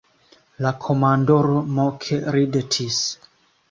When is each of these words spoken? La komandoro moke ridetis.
La 0.65 0.71
komandoro 0.85 1.61
moke 1.79 2.21
ridetis. 2.39 3.09